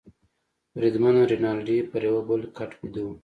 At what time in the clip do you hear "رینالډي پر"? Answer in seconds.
1.31-2.01